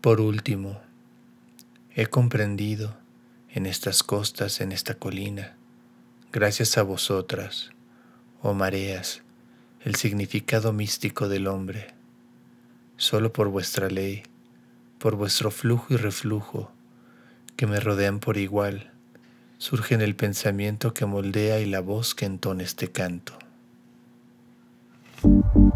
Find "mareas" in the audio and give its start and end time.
8.54-9.20